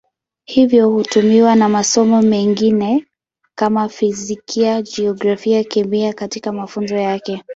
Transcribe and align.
Hivyo 0.45 0.89
hutumiwa 0.89 1.55
na 1.55 1.69
masomo 1.69 2.21
mengine 2.21 3.05
kama 3.55 3.89
Fizikia, 3.89 4.81
Jiografia, 4.81 5.63
Kemia 5.63 6.13
katika 6.13 6.51
mafunzo 6.51 6.95
yake. 6.97 7.43